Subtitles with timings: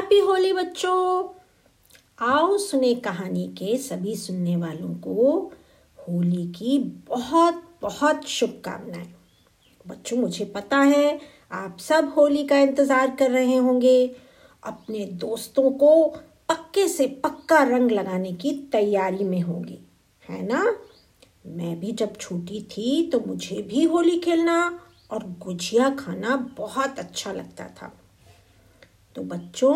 [0.00, 1.28] Happy Holi बच्चों।
[2.18, 5.40] आओ सुने कहानी के सभी सुनने वालों को
[5.98, 9.12] होली की बहुत बहुत शुभकामनाएँ।
[9.86, 11.20] बच्चों, मुझे पता है
[11.52, 14.16] आप सब होली का इंतज़ार कर रहे होंगे।
[14.62, 15.92] अपने दोस्तों को
[16.48, 19.78] पक्के से पक्का रंग लगाने की तैयारी में होंगे,
[20.24, 20.64] है ना?
[21.46, 24.60] मैं भी जब छोटी थी तो मुझे भी होली खेलना
[25.10, 27.96] और गुजिया खाना बहुत अच्छा लगता था।
[29.20, 29.74] तो बच्चों,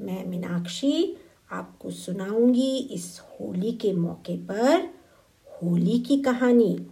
[0.00, 1.16] मैं मीनाक्षी
[1.50, 4.84] आपको सुनाऊँगी इस होली के मौके पर
[5.46, 6.86] होली की कहानी।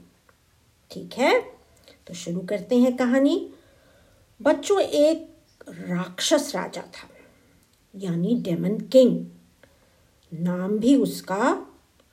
[0.91, 1.41] ठीक है?
[2.07, 3.37] तो शुरू करते हैं कहानी।
[4.41, 5.31] बच्चों, एक
[5.69, 7.09] राक्षस राजा था,
[7.95, 9.25] यानी डेमन किंग।
[10.33, 11.67] नाम भी उसका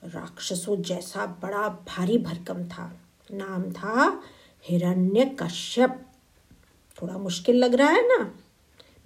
[0.04, 2.92] राक्षसों जैसा बड़ा भारी भरकम था।
[3.32, 4.22] नाम था
[4.64, 6.04] हिरण्य कश्यप
[7.02, 8.34] थोड़ा मुश्किल लग रहा है ना?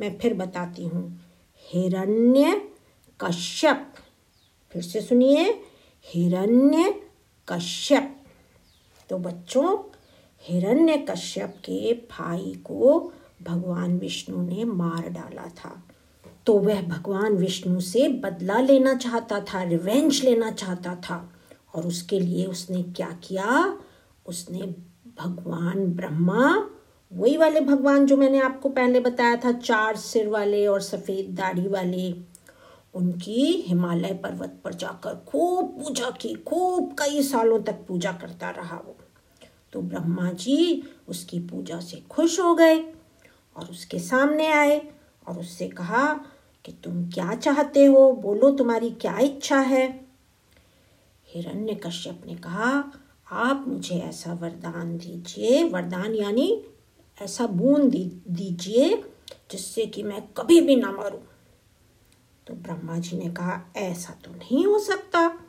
[0.02, 1.20] मैं फिर बताती हूँ।
[1.56, 2.68] हिरण्य
[3.20, 3.94] कश्यप।
[4.70, 5.62] फिर से सुनिए।
[6.04, 7.02] हिरण्य
[7.48, 8.24] कश्यप।
[9.10, 9.78] तो बच्चों,
[10.42, 15.84] हिरण्य कश्यप के भाई को भगवान विष्णु ने मार डाला था।
[16.46, 21.32] तो वह भगवान विष्णु से बदला लेना चाहता था, रिवेंज लेना चाहता था।
[21.74, 23.80] और उसके लिए उसने क्या किया?
[24.26, 24.62] उसने
[25.22, 26.70] भगवान ब्रह्मा
[27.12, 31.68] वही वाले भगवान जो मैंने आपको पहले बताया था, चार सिर वाले और सफ़ेद दाढ़ी
[31.68, 32.14] वाले,
[32.94, 38.76] उनकी हिमालय पर्वत पर जाकर खूब पूजा की, खूब कई सालों तक पूजा करता रहा
[38.76, 38.96] वो।
[39.72, 42.78] तो ब्रह्मा जी उसकी पूजा से खुश हो गए
[43.56, 44.88] और उसके सामने आए
[45.28, 46.20] और उससे कहा
[46.64, 48.12] कि तुम क्या चाहते हो?
[48.12, 50.06] बोलो, तुम्हारी क्या इच्छा है?
[51.26, 52.92] हिरण्य कश्यप ने कहा,
[53.32, 56.62] आप मुझे ऐसा वरदान दीजिए। वरदान यानी
[57.20, 59.04] ऐसा बूंद दी, दीजिए,
[59.50, 61.18] जिससे कि मैं कभी भी ना मरूं।
[62.46, 65.40] तो ब्रह्मा जी ने कहा, ऐसा तो नहीं हो सकता।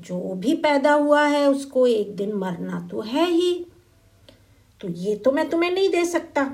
[0.00, 3.66] जो भी पैदा हुआ है, उसको एक दिन मरना तो है ही।
[4.80, 6.44] तो ये तो मैं तुम्हें नहीं दे सकता।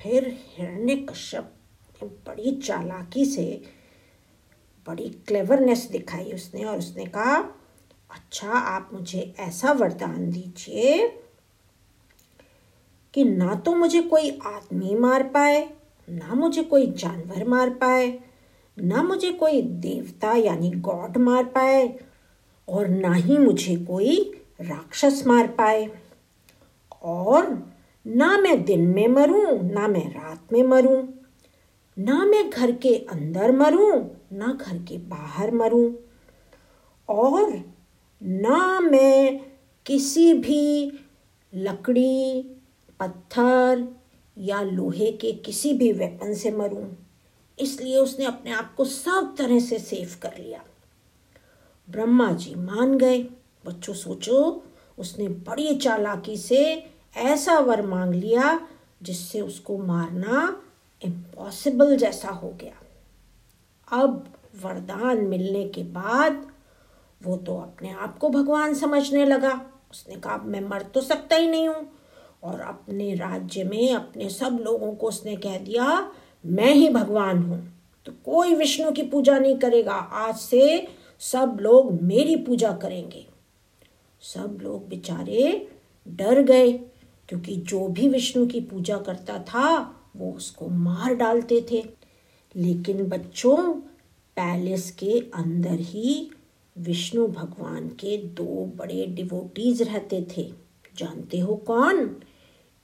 [0.00, 1.54] फिर हिरण्य कश्यप
[2.02, 3.62] ने बड़ी चालाकी से
[4.88, 7.36] बड़ी क्लेवरनेस दिखाई उसने और उसने कहा
[8.10, 11.23] अच्छा आप मुझे ऐसा वरदान दीजिए
[13.14, 15.68] कि ना तो मुझे कोई आदमी मार पाए,
[16.08, 18.18] ना मुझे कोई जानवर मार पाए,
[18.78, 21.98] ना मुझे कोई देवता यानी गॉड मार पाए
[22.68, 24.18] और ना ही मुझे कोई
[24.60, 25.88] राक्षस मार पाए।
[27.02, 27.72] और
[28.06, 31.02] ना मैं दिन में मरूं, ना मैं रात में मरूं,
[31.98, 35.92] ना मैं घर के अंदर मरूं, ना घर के बाहर मरूं
[37.08, 37.52] और
[38.22, 39.40] ना मैं
[39.86, 40.92] किसी भी
[41.54, 42.50] लकड़ी
[43.00, 43.88] पत्थर
[44.38, 46.88] या लोहे के किसी भी वेपन से मरूं।
[47.58, 50.64] इसलिए उसने अपने आप को सब तरह से सेफ़ कर लिया।
[51.90, 53.22] ब्रह्मा जी मान गए।
[53.66, 54.64] बच्चों, सोचो,
[54.98, 58.68] उसने बड़ी चालाकी से ऐसा वर मांग लिया
[59.02, 60.62] जिससे उसको मारना
[61.04, 62.74] इम्पॉसिबल जैसा हो गया।
[63.92, 66.52] अब वरदान मिलने के बाद
[67.22, 71.48] वो तो अपने आप को भगवान समझने लगा। उसने कहा, मैं मर तो सकता ही
[71.48, 71.93] नहीं हूँ।
[72.44, 76.12] और अपने राज्य में अपने सब लोगों को उसने कह दिया,
[76.46, 77.72] मैं ही भगवान हूँ।
[78.06, 80.88] तो कोई विष्णु की पूजा नहीं करेगा। आज से
[81.20, 83.26] सब लोग मेरी पूजा करेंगे।
[84.20, 85.68] सब लोग बेचारे
[86.08, 86.72] डर गए,
[87.28, 91.84] क्योंकि जो भी विष्णु की पूजा करता था, वो उसको मार डालते थे।
[92.56, 93.72] लेकिन बच्चों,
[94.36, 96.30] पैलेस के अंदर ही
[96.78, 100.52] विष्णु भगवान के दो बड़े डिवोटीज रहते थे।
[100.96, 102.16] जानते हो कौन?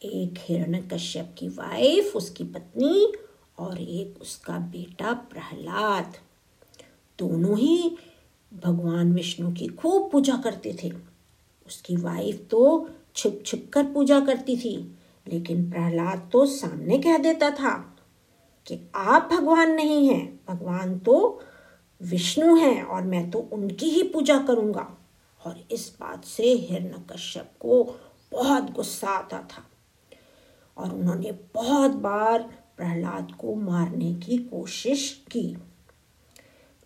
[0.02, 3.12] एक हिरण कश्यप की वाइफ उसकी पत्नी
[3.58, 6.16] और एक उसका बेटा प्रहलाद।
[7.18, 7.96] दोनों ही
[8.52, 10.90] भगवान विष्णु की खूब पूजा करते थे।
[11.66, 14.76] उसकी वाइफ तो छिप छिप कर पूजा करती थी,
[15.26, 17.76] लेकिन प्रहलाद तो सामने कह देता था
[18.66, 21.42] कि आप भगवान नहीं हैं, भगवान तो
[22.00, 24.86] विष्णु हैं और मैं तो उनकी ही पूजा करूँगा।
[25.42, 27.84] और इस बात से हिरण्य कश्यप को
[28.32, 29.66] बहुत गुस्सा आता था।
[30.76, 32.42] और उन्होंने बहुत बार
[32.76, 35.56] प्रहलाद को मारने की कोशिश की।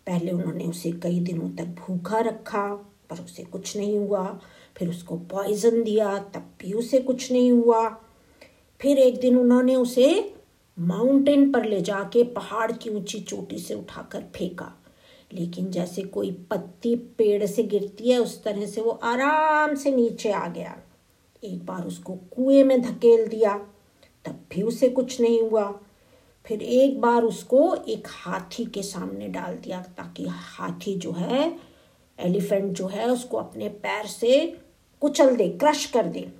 [0.07, 2.67] पहले उन्होंने उसे कई दिनों तक भूखा रखा,
[3.09, 4.39] पर उसे कुछ नहीं हुआ।
[4.77, 7.89] फिर उसको पॉइजन दिया, तब भी उसे कुछ नहीं हुआ।
[8.81, 10.35] फिर एक दिन उन्होंने उसे
[10.79, 14.83] माउंटेन पर ले जाके पहाड़ की ऊँची चोटी से उठाकर फेंका।
[15.33, 20.31] लेकिन जैसे कोई पत्ती पेड़ से गिरती है, उस तरह से वो आराम से नीचे
[20.31, 20.77] आ गया।
[21.43, 23.67] एक बार उसको कुएँ में धकेल दिया।
[24.25, 25.79] तब भी उसे कुछ नहीं हुआ।
[26.45, 31.59] फिर एक बार उसको एक हाथी के सामने डाल दिया ताकि हाथी जो है,
[32.19, 34.57] एलिफेंट जो है, उसको अपने पैर से
[35.01, 36.31] कुचल दे, क्रश कर दे।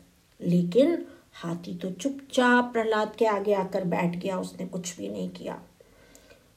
[0.42, 5.62] लेकिन हाथी तो चुपचाप प्रहलाद के आगे आकर बैठ गया, उसने कुछ भी नहीं किया।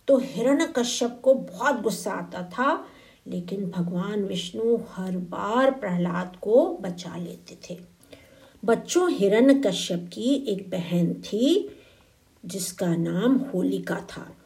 [0.08, 2.86] तो हिरण कश्यप को बहुत गुस्सा आता था,
[3.26, 7.97] लेकिन भगवान विष्णु हर बार प्रहलाद को बचा लेते थे।
[8.64, 11.76] बच्चों हिरण कश्यप की एक बहन थी,
[12.46, 14.36] जिसका नाम होलिका था।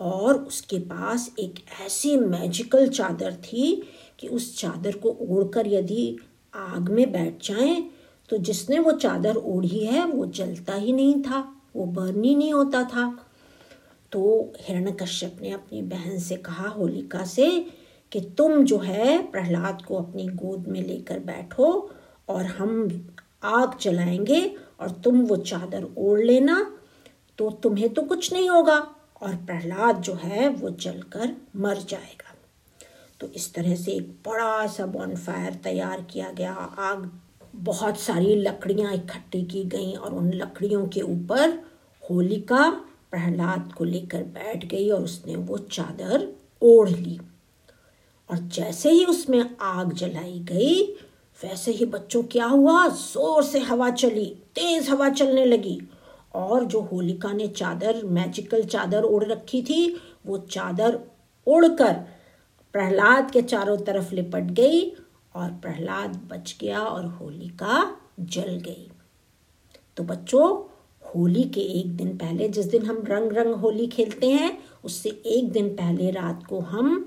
[0.00, 1.54] और उसके पास एक
[1.86, 3.82] ऐसी मैजिकल चादर थी
[4.18, 6.18] कि उस चादर को ओढ़कर यदि
[6.54, 7.90] आग में बैठ जाएँ
[8.30, 12.52] तो जिसने वो चादर ओढ़ी है, वो जलता ही नहीं था, वो बर्न ही नहीं
[12.52, 13.26] होता था।
[14.12, 17.66] तो हिरण्यकश्यप ने अपनी बहन से कहा, होलिका से,
[18.12, 21.90] कि तुम जो है, प्रहलाद को अपनी गोद में लेकर बैठो
[22.28, 22.88] और हम
[23.42, 26.76] आग जलाएँगे और तुम वो चादर ओढ़ लेना।
[27.38, 28.78] तो तुम्हें तो कुछ नहीं होगा
[29.22, 32.34] और प्रहलाद जो है वो जलकर मर जाएगा।
[33.20, 37.20] तो इस तरह से एक बड़ा सा बॉनफायर तैयार किया गया। आग
[37.54, 41.62] बहुत सारी लकड़ियाँ इकट्ठी की गई और उन लकड़ियों के ऊपर
[42.10, 42.70] होलिका
[43.10, 46.28] प्रहलाद को लेकर बैठ गई और उसने वो चादर
[46.62, 47.20] ओढ़ ली।
[48.30, 50.96] और जैसे ही उसमें आग जलाई गई
[51.44, 55.80] वैसे ही बच्चों क्या हुआ ज़ोर से हवा चली, तेज हवा चलने लगी।
[56.34, 59.96] और जो होलिका ने चादर मैजिकल चादर ओढ़ रखी थी,
[60.26, 60.98] वो चादर
[61.46, 61.94] उड़कर
[62.72, 64.84] प्रहलाद के चारों तरफ़ लिपट गई
[65.34, 68.90] और प्रहलाद बच गया और होलिका जल गई।
[69.96, 70.62] तो बच्चों,
[71.14, 75.50] होली के एक दिन पहले जिस दिन हम रंग रंग होली खेलते हैं, उससे एक
[75.52, 77.06] दिन पहले रात को हम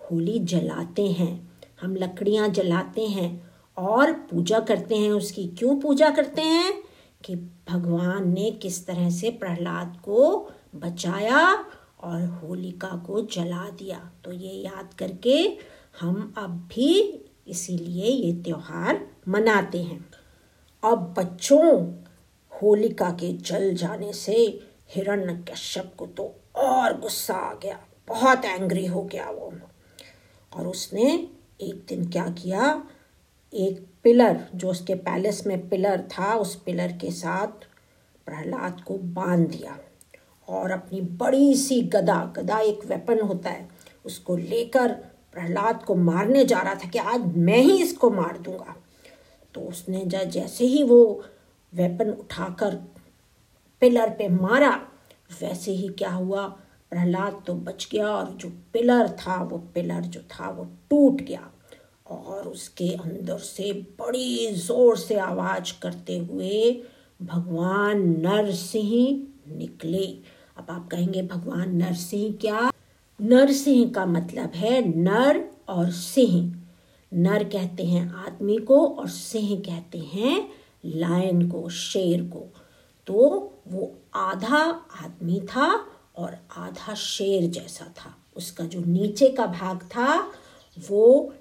[0.00, 1.50] होली जलाते हैं।
[1.82, 6.82] हम लकड़ियाँ जलाते हैं और पूजा करते हैं उसकी। क्यों पूजा करते हैं?
[7.24, 7.36] कि
[7.70, 11.66] भगवान ने किस तरह से प्रहलाद को बचाया
[12.00, 15.58] और होलिका को जला दिया। तो ये याद करके
[16.00, 20.10] हम अब भी इसीलिए ये त्योहार मनाते हैं।
[20.84, 21.94] अब बच्चों,
[22.62, 24.60] होलिका के जल जाने से
[24.90, 29.54] हिरण्य कश्यप को तो और गुस्सा आ गया। बहुत एंग्री हो गया वो।
[30.56, 31.28] और उसने
[31.60, 32.84] एक दिन क्या किया?
[33.54, 37.66] एक पिलर, जो उसके पैलेस में पिलर था, उस पिलर के साथ
[38.26, 39.78] प्रहलाद को बाँध दिया
[40.48, 43.68] और अपनी बड़ी सी गदा गदा एक वेपन होता है,
[44.06, 44.92] उसको लेकर
[45.32, 48.76] प्रहलाद को मारने जा रहा था कि आज मैं ही इसको मार दूँगा।
[49.54, 51.24] तो उसने जैसे ही वो
[51.74, 52.74] वेपन उठाकर
[53.80, 54.88] पिलर पे मारा,
[55.42, 56.46] वैसे ही क्या हुआ?
[56.90, 61.50] प्रहलाद तो बच गया और जो पिलर था, वो पिलर जो था, वो टूट गया।
[62.06, 66.82] और उसके अंदर से बड़ी ज़ोर से आवाज़ करते हुए
[67.22, 70.06] भगवान नरसिंह निकले।
[70.56, 72.70] अब आप कहेंगे, भगवान नरसिंह क्या?
[73.20, 76.54] नरसिंह का मतलब है नर और सिंह।
[77.12, 80.48] नर कहते हैं आदमी को और सिंह कहते हैं
[80.84, 82.46] लायन को, शेर को।
[83.06, 83.14] तो
[83.68, 84.62] वो आधा
[85.04, 85.68] आदमी था
[86.16, 90.16] और आधा शेर जैसा था। उसका जो नीचे का भाग था,
[90.90, 91.34] वो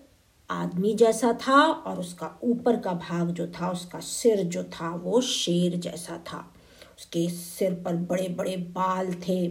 [0.49, 5.21] आदमी जैसा था और उसका ऊपर का भाग जो था, उसका सिर जो था, वो
[5.21, 6.53] शेर जैसा था।
[6.99, 9.47] उसके सिर पर बड़े बड़े बाल थे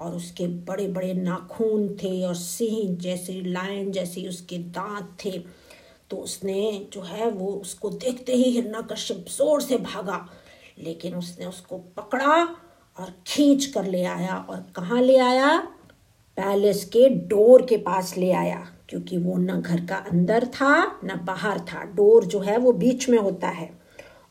[0.00, 5.38] और उसके बड़े बड़े नाखून थे और सिंह जैसे, लायन जैसे उसके दांत थे।
[6.10, 10.28] तो उसने जो है, वो उसको देखते ही हिरना कश्यप ज़ोर से भागा,
[10.78, 12.42] लेकिन उसने उसको पकड़ा
[12.98, 15.58] और खींच कर ले आया और कहाँ ले आया?
[16.36, 21.20] पैलेस के डोर के पास ले आया। क्योंकि वो न घर का अंदर था, न
[21.24, 23.70] बाहर था। डोर जो है वो बीच में होता है।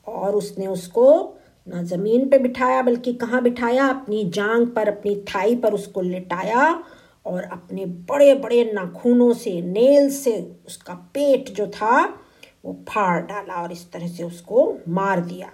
[0.07, 1.37] और उसने उसको
[1.69, 3.87] न ज़मीन पे बिठाया, बल्कि कहाँ बिठाया?
[3.87, 6.83] अपनी जांग पर, अपनी थाई पर उसको लिटाया
[7.25, 12.19] और अपने बड़े बड़े नाखूनों से, नेल से उसका पेट जो था,
[12.65, 15.51] वो फाड़ डाला और इस तरह से उसको मार दिया।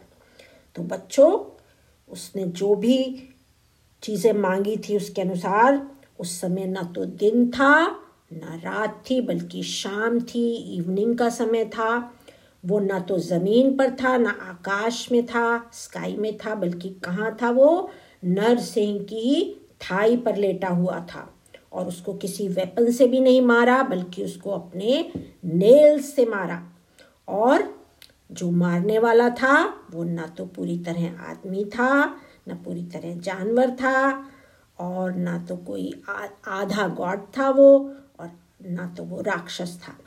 [0.76, 1.58] तो बच्चों,
[2.10, 3.30] उसने जो भी
[4.04, 5.88] चीज़ें मांगी थी उसके अनुसार,
[6.20, 8.01] उस समय ना तो दिन था
[8.34, 12.14] ना रात थी, बल्कि शाम थी इवनिंग का समय था।
[12.66, 17.38] वो ना तो ज़मीन पर था, ना आकाश में था स्काई में था, बल्कि कहाँ
[17.42, 17.92] था वो?
[18.26, 21.34] नर सिंह की थाई पर लेटा हुआ था।
[21.74, 25.12] और उसको किसी वेपन से भी नहीं मारा, बल्कि उसको अपने
[25.46, 26.64] नेल से मारा।
[27.28, 27.82] और
[28.32, 32.06] जो मारने वाला था, वो ना तो पूरी तरह आदमी था,
[32.48, 34.26] ना पूरी तरह जानवर था,
[34.80, 36.04] और ना तो कोई
[36.48, 37.94] आधा गॉड था वो
[38.66, 39.98] ना तो वो राक्षस था।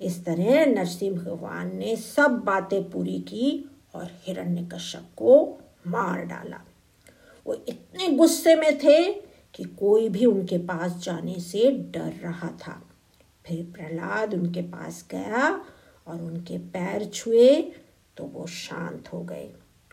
[0.00, 6.60] इस तरह नरसिंह भगवान ने सब बातें पूरी की और हिरण्यकश्यप को मार डाला।
[7.46, 9.12] वो इतने गुस्से में थे
[9.54, 12.80] कि कोई भी उनके पास जाने से डर रहा था।
[13.46, 15.50] फिर प्रहलाद उनके पास गया
[16.06, 17.74] और उनके पैर छुए
[18.16, 19.48] तो वो शांत हो गए।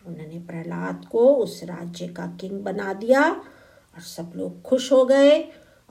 [0.06, 5.38] उन्होंने प्रहलाद को उस राज्य का किंग बना दिया और सब लोग खुश हो गए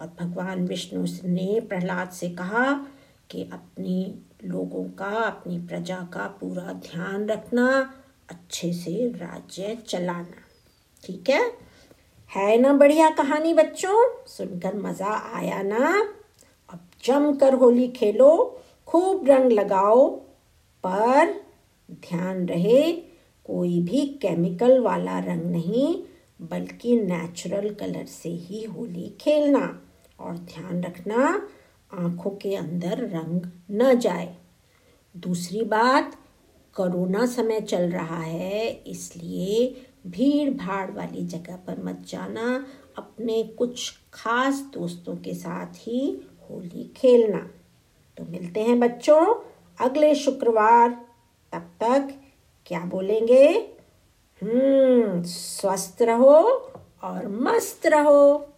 [0.04, 2.88] और भगवान विष्णु ने प्रहलाद से कहा
[3.30, 7.94] कि अपनी लोगों का, अपनी प्रजा का पूरा ध्यान रखना,
[8.30, 10.36] अच्छे से राज्य चलाना।
[11.04, 11.52] ठीक है?
[12.36, 14.26] है ना बढ़िया कहानी बच्चों?
[14.26, 16.08] सुनकर मज़ा आया ना?
[16.70, 20.10] अब जमकर होली खेलो, खूब रंग लगाओ,
[20.86, 21.42] पर
[21.92, 22.92] ध्यान रहे,
[23.46, 26.04] कोई भी केमिकल वाला रंग नहीं,
[26.42, 29.80] बल्कि नेचुरल कलर से ही होली खेलना।
[30.24, 31.48] और ध्यान रखना,
[31.94, 34.38] आँखों के अंदर रंग न जाए।
[35.18, 36.16] दूसरी बात,
[36.76, 42.66] कोरोना समय चल रहा है, इसलिए भीड़ भाड़ वाली जगह पर मत जाना।
[42.98, 47.50] अपने कुछ खास दोस्तों के साथ ही होली खेलना।
[48.18, 49.36] तो मिलते हैं बच्चों
[49.82, 50.90] अगले शुक्रवार।
[51.52, 52.22] तब तक
[52.66, 53.74] क्या बोलेंगे?
[54.44, 56.42] हम्म स्वस्थ रहो
[57.04, 58.53] और मस्त रहो।